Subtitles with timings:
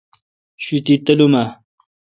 [0.63, 1.45] شوتی تلوم اؘ۔